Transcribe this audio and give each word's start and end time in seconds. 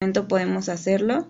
momento 0.00 0.28
podemos 0.28 0.68
hacerlo. 0.68 1.26